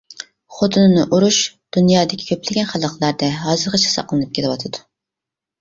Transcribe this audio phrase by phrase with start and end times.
[0.59, 1.37] خوتۇنىنى ئۇرۇش
[1.77, 4.83] دۇنيادىكى كۆپلىگەن خەلقلەردە ھازىرغىچە ساقلىنىپ كېلىۋاتىدۇ.